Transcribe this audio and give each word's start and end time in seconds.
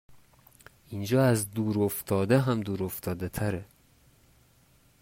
اینجااز 0.89 1.51
دور 1.51 1.79
افتاده 1.79 2.39
هم 2.39 2.61
دور 2.61 2.83
افتاده 2.83 3.29
تره 3.29 3.65